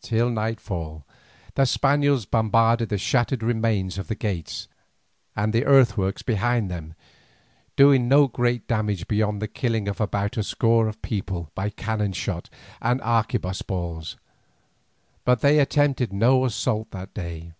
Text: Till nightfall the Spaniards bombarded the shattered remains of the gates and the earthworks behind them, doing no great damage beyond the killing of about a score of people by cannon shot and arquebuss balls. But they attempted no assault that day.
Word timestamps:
Till 0.00 0.30
nightfall 0.30 1.04
the 1.54 1.66
Spaniards 1.66 2.24
bombarded 2.24 2.88
the 2.88 2.96
shattered 2.96 3.42
remains 3.42 3.98
of 3.98 4.08
the 4.08 4.14
gates 4.14 4.68
and 5.36 5.52
the 5.52 5.66
earthworks 5.66 6.22
behind 6.22 6.70
them, 6.70 6.94
doing 7.76 8.08
no 8.08 8.26
great 8.26 8.66
damage 8.66 9.06
beyond 9.06 9.42
the 9.42 9.46
killing 9.48 9.86
of 9.86 10.00
about 10.00 10.38
a 10.38 10.42
score 10.42 10.88
of 10.88 11.02
people 11.02 11.50
by 11.54 11.68
cannon 11.68 12.14
shot 12.14 12.48
and 12.80 13.02
arquebuss 13.02 13.60
balls. 13.60 14.16
But 15.26 15.42
they 15.42 15.58
attempted 15.58 16.10
no 16.10 16.46
assault 16.46 16.90
that 16.92 17.12
day. 17.12 17.52